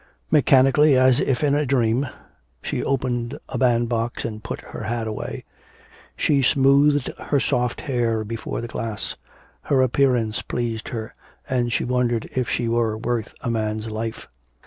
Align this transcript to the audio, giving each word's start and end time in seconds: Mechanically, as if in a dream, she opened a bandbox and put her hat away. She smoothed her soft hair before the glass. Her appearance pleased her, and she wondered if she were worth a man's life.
Mechanically, 0.31 0.97
as 0.97 1.19
if 1.19 1.43
in 1.43 1.53
a 1.53 1.63
dream, 1.63 2.07
she 2.63 2.83
opened 2.83 3.37
a 3.49 3.59
bandbox 3.59 4.25
and 4.25 4.43
put 4.43 4.59
her 4.61 4.85
hat 4.85 5.05
away. 5.05 5.45
She 6.15 6.41
smoothed 6.41 7.11
her 7.25 7.39
soft 7.39 7.81
hair 7.81 8.23
before 8.23 8.61
the 8.61 8.67
glass. 8.67 9.15
Her 9.61 9.83
appearance 9.83 10.41
pleased 10.41 10.87
her, 10.87 11.13
and 11.47 11.71
she 11.71 11.83
wondered 11.83 12.27
if 12.33 12.49
she 12.49 12.67
were 12.67 12.97
worth 12.97 13.35
a 13.41 13.51
man's 13.51 13.91
life. 13.91 14.27